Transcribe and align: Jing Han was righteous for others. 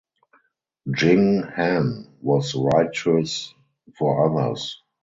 Jing 0.91 1.43
Han 1.43 2.07
was 2.23 2.55
righteous 2.55 3.53
for 3.99 4.25
others. 4.35 4.81